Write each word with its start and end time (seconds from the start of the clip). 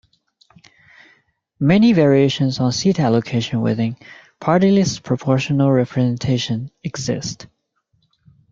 Many 1.59 1.93
variations 1.93 2.59
on 2.59 2.71
seat 2.71 2.99
allocation 2.99 3.61
within 3.61 3.97
party-list 4.39 5.03
proportional 5.03 5.71
representation 5.71 6.71
exist. 6.83 7.45